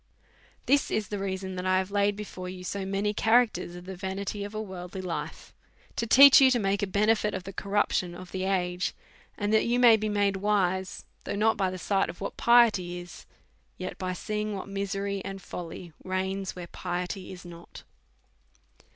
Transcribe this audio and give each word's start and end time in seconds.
'This 0.65 0.89
is 0.89 1.09
the 1.09 1.19
reason 1.19 1.53
that 1.57 1.65
I 1.67 1.77
have 1.77 1.91
laid 1.91 2.15
before 2.15 2.49
you 2.49 2.63
so 2.63 2.87
many 2.87 3.13
characters 3.13 3.75
of 3.75 3.85
the 3.85 3.95
vanity 3.95 4.43
of 4.43 4.55
a 4.55 4.59
worldly 4.59 4.99
life, 4.99 5.53
to 5.95 6.07
teach 6.07 6.41
you 6.41 6.49
to 6.49 6.57
make 6.57 6.81
a 6.81 6.87
benefit 6.87 7.35
of 7.35 7.43
the 7.43 7.53
corruption 7.53 8.15
of 8.15 8.31
the 8.31 8.45
age, 8.45 8.95
and 9.37 9.53
that 9.53 9.65
you 9.67 9.79
may 9.79 9.97
be 9.97 10.09
made 10.09 10.37
wise, 10.37 11.05
though 11.25 11.35
not 11.35 11.55
by 11.55 11.69
the 11.69 11.77
sight 11.77 12.09
of 12.09 12.19
what 12.19 12.35
piety 12.35 12.97
is, 12.97 13.27
yet 13.77 13.99
by 13.99 14.11
seeing 14.13 14.55
what 14.55 14.67
misery 14.67 15.23
and 15.23 15.39
folly 15.39 15.93
reigns, 16.03 16.55
where 16.55 16.65
piety 16.65 17.31
is 17.31 17.45
not. 17.45 17.83